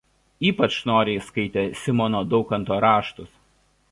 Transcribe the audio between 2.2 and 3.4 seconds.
Daukanto raštus.